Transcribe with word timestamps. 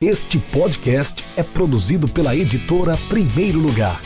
Este 0.00 0.38
podcast 0.38 1.24
é 1.36 1.42
produzido 1.42 2.06
pela 2.06 2.32
editora 2.32 2.92
Primeiro 3.08 3.58
Lugar. 3.58 4.00